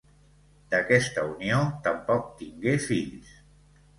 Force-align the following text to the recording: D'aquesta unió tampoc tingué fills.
D'aquesta 0.73 1.25
unió 1.33 1.59
tampoc 1.87 2.25
tingué 2.39 2.75
fills. 2.89 3.37